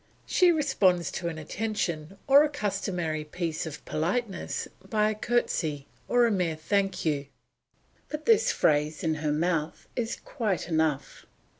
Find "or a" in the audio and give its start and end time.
2.25-2.49, 6.07-6.31